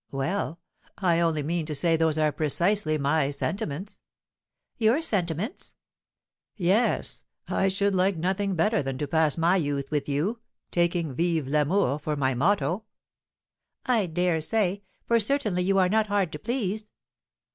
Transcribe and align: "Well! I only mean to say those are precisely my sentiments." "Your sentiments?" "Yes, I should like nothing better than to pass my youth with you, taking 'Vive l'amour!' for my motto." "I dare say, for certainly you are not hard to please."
"Well! 0.09 0.59
I 0.97 1.19
only 1.19 1.43
mean 1.43 1.67
to 1.67 1.75
say 1.75 1.95
those 1.95 2.17
are 2.17 2.31
precisely 2.31 2.97
my 2.97 3.29
sentiments." 3.29 3.99
"Your 4.79 4.99
sentiments?" 4.99 5.75
"Yes, 6.57 7.23
I 7.47 7.67
should 7.67 7.93
like 7.93 8.17
nothing 8.17 8.55
better 8.55 8.81
than 8.81 8.97
to 8.97 9.05
pass 9.07 9.37
my 9.37 9.57
youth 9.57 9.91
with 9.91 10.09
you, 10.09 10.39
taking 10.71 11.13
'Vive 11.13 11.45
l'amour!' 11.47 11.99
for 11.99 12.15
my 12.15 12.33
motto." 12.33 12.85
"I 13.85 14.07
dare 14.07 14.41
say, 14.41 14.81
for 15.05 15.19
certainly 15.19 15.61
you 15.61 15.77
are 15.77 15.87
not 15.87 16.07
hard 16.07 16.31
to 16.31 16.39
please." 16.39 16.91